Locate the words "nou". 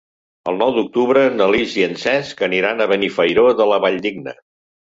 0.61-0.71